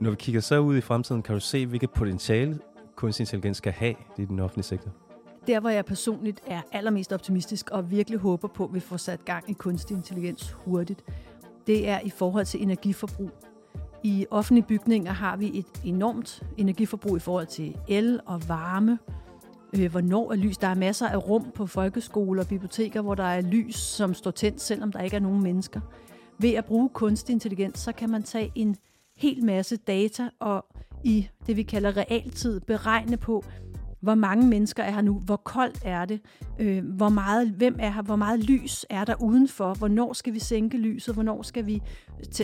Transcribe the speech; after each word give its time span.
Når 0.00 0.10
vi 0.10 0.16
kigger 0.16 0.40
så 0.40 0.58
ud 0.58 0.76
i 0.76 0.80
fremtiden, 0.80 1.22
kan 1.22 1.34
du 1.34 1.40
se, 1.40 1.66
hvilket 1.66 1.90
potentiale 1.90 2.58
kunstig 2.96 3.22
intelligens 3.22 3.56
skal 3.56 3.72
have 3.72 3.94
i 4.18 4.24
den 4.24 4.40
offentlige 4.40 4.64
sektor? 4.64 4.90
Der, 5.46 5.60
hvor 5.60 5.70
jeg 5.70 5.84
personligt 5.84 6.40
er 6.46 6.62
allermest 6.72 7.12
optimistisk 7.12 7.70
og 7.70 7.90
virkelig 7.90 8.18
håber 8.18 8.48
på, 8.48 8.64
at 8.64 8.74
vi 8.74 8.80
får 8.80 8.96
sat 8.96 9.24
gang 9.24 9.50
i 9.50 9.52
kunstig 9.52 9.96
intelligens 9.96 10.50
hurtigt, 10.50 11.04
det 11.66 11.88
er 11.88 12.00
i 12.00 12.10
forhold 12.10 12.46
til 12.46 12.62
energiforbrug. 12.62 13.30
I 14.02 14.26
offentlige 14.30 14.66
bygninger 14.66 15.12
har 15.12 15.36
vi 15.36 15.58
et 15.58 15.66
enormt 15.84 16.42
energiforbrug 16.56 17.16
i 17.16 17.20
forhold 17.20 17.46
til 17.46 17.76
el 17.88 18.20
og 18.26 18.48
varme. 18.48 18.98
Øh, 19.78 19.90
hvornår 19.90 20.32
er 20.32 20.36
lys? 20.36 20.58
Der 20.58 20.68
er 20.68 20.74
masser 20.74 21.08
af 21.08 21.28
rum 21.28 21.50
på 21.54 21.66
folkeskoler 21.66 22.42
og 22.42 22.48
biblioteker, 22.48 23.00
hvor 23.00 23.14
der 23.14 23.24
er 23.24 23.40
lys, 23.40 23.76
som 23.76 24.14
står 24.14 24.30
tændt, 24.30 24.60
selvom 24.60 24.92
der 24.92 25.00
ikke 25.00 25.16
er 25.16 25.20
nogen 25.20 25.42
mennesker. 25.42 25.80
Ved 26.38 26.54
at 26.54 26.64
bruge 26.64 26.88
kunstig 26.88 27.32
intelligens, 27.32 27.78
så 27.78 27.92
kan 27.92 28.10
man 28.10 28.22
tage 28.22 28.52
en 28.54 28.76
hel 29.16 29.44
masse 29.44 29.76
data 29.76 30.28
og 30.40 30.66
i 31.04 31.28
det, 31.46 31.56
vi 31.56 31.62
kalder 31.62 31.96
realtid, 31.96 32.60
beregne 32.60 33.16
på, 33.16 33.44
hvor 34.00 34.14
mange 34.14 34.46
mennesker 34.46 34.82
er 34.82 34.90
her 34.90 35.00
nu, 35.00 35.18
hvor 35.18 35.36
koldt 35.36 35.78
er 35.84 36.04
det, 36.04 36.20
øh, 36.58 36.84
hvor 36.84 37.08
meget, 37.08 37.50
hvem 37.50 37.76
er 37.78 37.90
her, 37.90 38.02
hvor 38.02 38.16
meget 38.16 38.44
lys 38.44 38.86
er 38.90 39.04
der 39.04 39.22
udenfor, 39.22 39.74
hvornår 39.74 40.12
skal 40.12 40.34
vi 40.34 40.38
sænke 40.38 40.78
lyset, 40.78 41.14
hvornår 41.14 41.42
skal 41.42 41.66
vi 41.66 41.82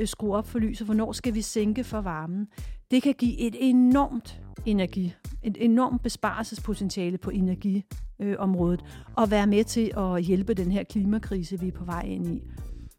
øh, 0.00 0.06
skrue 0.06 0.36
op 0.36 0.46
for 0.48 0.58
lyset, 0.58 0.86
hvornår 0.86 1.12
skal 1.12 1.34
vi 1.34 1.42
sænke 1.42 1.84
for 1.84 2.00
varmen. 2.00 2.46
Det 2.90 3.02
kan 3.02 3.14
give 3.18 3.38
et 3.38 3.56
enormt 3.60 4.40
energi, 4.66 5.14
et 5.42 5.56
enormt 5.60 6.02
besparelsespotentiale 6.02 7.18
på 7.18 7.30
energiområdet, 7.30 8.80
øh, 8.82 9.12
og 9.16 9.30
være 9.30 9.46
med 9.46 9.64
til 9.64 9.92
at 9.96 10.22
hjælpe 10.22 10.54
den 10.54 10.72
her 10.72 10.84
klimakrise, 10.84 11.60
vi 11.60 11.68
er 11.68 11.72
på 11.72 11.84
vej 11.84 12.02
ind 12.02 12.26
i. 12.26 12.42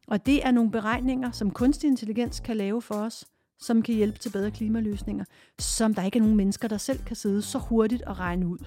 Og 0.08 0.26
det 0.26 0.46
er 0.46 0.52
nogle 0.52 0.72
beregninger, 0.72 1.32
som 1.32 1.52
kunstig 1.52 1.88
intelligens 1.88 2.40
kan 2.40 2.58
lave 2.58 2.82
for 2.82 2.96
os, 2.96 3.26
som 3.60 3.82
kan 3.82 3.96
hjælpe 3.96 4.20
til 4.20 4.30
bedre 4.30 4.52
klimaløsninger, 4.52 5.26
som 5.60 5.94
der 5.94 6.04
ikke 6.04 6.18
er 6.18 6.22
nogen 6.22 6.38
mennesker, 6.38 6.68
der 6.68 6.78
selv 6.78 7.00
kan 7.04 7.16
sidde 7.16 7.42
så 7.42 7.58
hurtigt 7.58 8.02
og 8.02 8.20
regne 8.20 8.48
ud. 8.48 8.66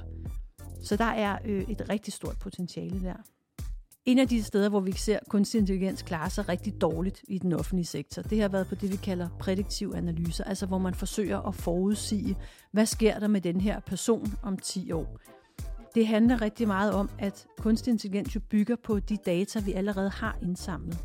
Så 0.82 0.97
der 0.97 1.05
er 1.05 1.38
øh, 1.44 1.62
et 1.69 1.88
rigtig 1.88 2.12
stort 2.12 2.38
potentiale 2.38 3.02
der. 3.02 3.14
En 4.05 4.19
af 4.19 4.28
de 4.28 4.42
steder, 4.42 4.69
hvor 4.69 4.80
vi 4.80 4.92
ser 4.92 5.19
kunstig 5.28 5.58
intelligens 5.58 6.02
klare 6.02 6.30
sig 6.30 6.48
rigtig 6.48 6.80
dårligt 6.80 7.24
i 7.28 7.38
den 7.38 7.52
offentlige 7.52 7.86
sektor, 7.86 8.22
det 8.22 8.41
har 8.41 8.48
været 8.48 8.66
på 8.66 8.74
det, 8.74 8.92
vi 8.92 8.97
kalder 8.97 9.28
prædiktiv 9.41 9.92
analyser, 9.97 10.44
altså 10.44 10.66
hvor 10.66 10.78
man 10.78 10.94
forsøger 10.94 11.38
at 11.38 11.54
forudsige, 11.54 12.36
hvad 12.72 12.86
sker 12.86 13.19
der 13.19 13.28
med 13.28 13.41
den 13.41 13.60
her 13.60 13.80
person 13.80 14.27
om 14.42 14.56
10 14.56 14.92
år. 14.92 15.19
Det 15.94 16.06
handler 16.06 16.42
rigtig 16.42 16.66
meget 16.66 16.92
om, 16.92 17.10
at 17.19 17.47
kunstig 17.58 17.91
intelligens 17.91 18.34
jo 18.34 18.41
bygger 18.50 18.77
på 18.84 18.98
de 19.00 19.16
data, 19.16 19.60
vi 19.60 19.72
allerede 19.72 20.10
har 20.10 20.38
indsamlet. 20.42 20.98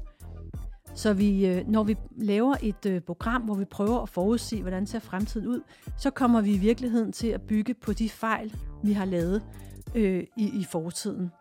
Så 0.95 1.13
vi, 1.13 1.47
øh, 1.47 1.67
når 1.67 1.83
vi 1.83 1.97
laver 2.17 2.55
et 2.61 2.85
øh, 2.85 3.01
program, 3.01 3.41
hvor 3.41 3.55
vi 3.55 3.65
prøver 3.65 4.01
at 4.01 4.09
forudsige, 4.09 4.61
hvordan 4.61 4.87
ser 4.87 4.99
fremtiden 4.99 5.47
ud, 5.47 5.61
så 5.97 6.09
kommer 6.09 6.41
vi 6.41 6.53
i 6.53 6.57
virkeligheden 6.57 7.11
til 7.11 7.27
at 7.27 7.41
bygge 7.41 7.73
på 7.73 7.93
de 7.93 8.09
fejl, 8.09 8.53
vi 8.83 8.93
har 8.93 9.05
lavet 9.05 9.43
øh, 9.95 10.23
i, 10.37 10.43
i 10.59 10.65
fortiden. 10.71 11.31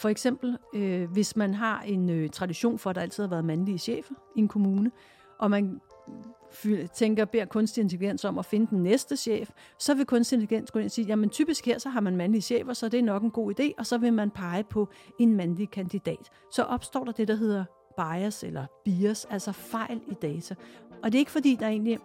For 0.00 0.08
eksempel, 0.08 0.58
øh, 0.74 1.10
hvis 1.10 1.36
man 1.36 1.54
har 1.54 1.82
en 1.82 2.10
øh, 2.10 2.30
tradition 2.30 2.78
for, 2.78 2.90
at 2.90 2.96
der 2.96 3.02
altid 3.02 3.22
har 3.22 3.30
været 3.30 3.44
mandlige 3.44 3.78
chefer 3.78 4.14
i 4.36 4.40
en 4.40 4.48
kommune, 4.48 4.90
og 5.38 5.50
man 5.50 5.80
tænker, 6.94 7.24
beder 7.24 7.44
kunstig 7.44 7.82
intelligens 7.82 8.24
om 8.24 8.38
at 8.38 8.44
finde 8.44 8.66
den 8.66 8.82
næste 8.82 9.16
chef, 9.16 9.50
så 9.78 9.94
vil 9.94 10.06
kunstig 10.06 10.36
intelligens 10.36 10.70
gå 10.70 10.78
ind 10.78 10.86
og 10.86 10.90
sige, 10.90 11.06
jamen 11.06 11.30
typisk 11.30 11.66
her, 11.66 11.78
så 11.78 11.88
har 11.88 12.00
man 12.00 12.16
mandlige 12.16 12.42
chefer, 12.42 12.72
så 12.72 12.88
det 12.88 12.98
er 12.98 13.04
nok 13.04 13.22
en 13.22 13.30
god 13.30 13.60
idé, 13.60 13.72
og 13.78 13.86
så 13.86 13.98
vil 13.98 14.12
man 14.12 14.30
pege 14.30 14.64
på 14.64 14.88
en 15.18 15.36
mandlig 15.36 15.70
kandidat. 15.70 16.30
Så 16.52 16.62
opstår 16.62 17.04
der 17.04 17.12
det, 17.12 17.28
der 17.28 17.34
hedder 17.34 17.64
bias 17.98 18.44
eller 18.44 18.66
bias, 18.84 19.26
altså 19.30 19.52
fejl 19.52 20.00
i 20.06 20.14
data. 20.14 20.54
Og 21.02 21.12
det 21.12 21.18
er 21.18 21.20
ikke 21.20 21.30
fordi, 21.30 21.56
der 21.60 21.66
egentlig 21.66 21.98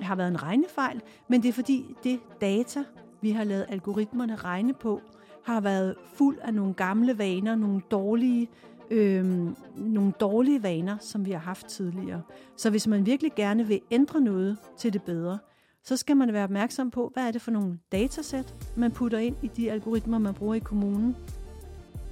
har 0.00 0.14
været 0.14 0.28
en 0.28 0.42
regnefejl, 0.42 1.02
men 1.28 1.42
det 1.42 1.48
er 1.48 1.52
fordi 1.52 1.96
det 2.04 2.20
data, 2.40 2.84
vi 3.20 3.30
har 3.30 3.44
lavet 3.44 3.66
algoritmerne 3.68 4.36
regne 4.36 4.74
på, 4.74 5.00
har 5.44 5.60
været 5.60 5.94
fuld 6.14 6.38
af 6.42 6.54
nogle 6.54 6.74
gamle 6.74 7.18
vaner, 7.18 7.54
nogle 7.54 7.80
dårlige, 7.90 8.48
øh, 8.90 9.50
nogle 9.76 10.12
dårlige 10.20 10.62
vaner, 10.62 10.96
som 11.00 11.26
vi 11.26 11.30
har 11.30 11.38
haft 11.38 11.66
tidligere. 11.66 12.22
Så 12.56 12.70
hvis 12.70 12.86
man 12.86 13.06
virkelig 13.06 13.32
gerne 13.36 13.66
vil 13.66 13.80
ændre 13.90 14.20
noget 14.20 14.56
til 14.78 14.92
det 14.92 15.02
bedre, 15.02 15.38
så 15.82 15.96
skal 15.96 16.16
man 16.16 16.32
være 16.32 16.44
opmærksom 16.44 16.90
på, 16.90 17.10
hvad 17.14 17.26
er 17.26 17.30
det 17.30 17.42
for 17.42 17.50
nogle 17.50 17.78
datasæt, 17.92 18.54
man 18.76 18.90
putter 18.90 19.18
ind 19.18 19.36
i 19.42 19.48
de 19.56 19.70
algoritmer, 19.70 20.18
man 20.18 20.34
bruger 20.34 20.54
i 20.54 20.58
kommunen, 20.58 21.16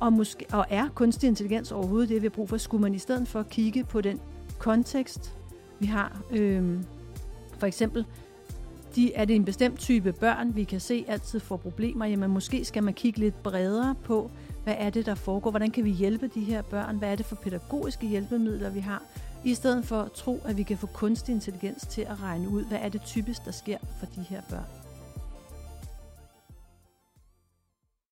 og, 0.00 0.12
måske, 0.12 0.47
og 0.53 0.66
er 0.71 0.88
kunstig 0.94 1.27
intelligens 1.27 1.72
overhovedet 1.72 2.09
det, 2.09 2.22
vi 2.22 2.27
har 2.27 2.31
brug 2.31 2.49
for? 2.49 2.56
Skulle 2.56 2.82
man 2.82 2.94
i 2.94 2.99
stedet 2.99 3.28
for 3.28 3.43
kigge 3.43 3.84
på 3.84 4.00
den 4.00 4.21
kontekst, 4.59 5.38
vi 5.81 5.87
har? 5.87 6.22
Øhm, 6.31 6.84
for 7.59 7.66
eksempel, 7.66 8.05
de, 8.97 9.15
er 9.15 9.25
det 9.25 9.37
en 9.37 9.44
bestemt 9.44 9.78
type 9.78 10.12
børn, 10.12 10.56
vi 10.56 10.65
kan 10.65 10.81
se 10.81 11.05
altid 11.09 11.41
får 11.41 11.56
problemer? 11.56 12.06
Jamen 12.06 12.31
måske 12.31 12.65
skal 12.65 12.82
man 12.82 12.94
kigge 12.94 13.19
lidt 13.19 13.43
bredere 13.43 13.94
på, 14.05 14.31
hvad 14.65 14.75
er 14.78 14.91
det, 14.91 15.06
der 15.06 15.15
foregår? 15.15 15.50
Hvordan 15.50 15.71
kan 15.71 15.84
vi 15.84 15.91
hjælpe 15.91 16.31
de 16.34 16.41
her 16.41 16.62
børn? 16.62 16.97
Hvad 16.97 17.12
er 17.12 17.16
det 17.16 17.26
for 17.26 17.37
pædagogiske 17.37 18.06
hjælpemidler, 18.06 18.71
vi 18.71 18.81
har? 18.81 19.03
I 19.44 19.55
stedet 19.55 19.84
for 19.84 20.00
at 20.00 20.12
tro, 20.12 20.41
at 20.44 20.56
vi 20.56 20.62
kan 20.62 20.78
få 20.78 20.87
kunstig 20.87 21.32
intelligens 21.32 21.87
til 21.87 22.03
at 22.03 22.22
regne 22.22 22.49
ud, 22.49 22.65
hvad 22.65 22.78
er 22.81 22.88
det 22.88 23.03
typisk, 23.03 23.44
der 23.44 23.50
sker 23.50 23.78
for 23.99 24.06
de 24.06 24.21
her 24.21 24.41
børn. 24.50 24.84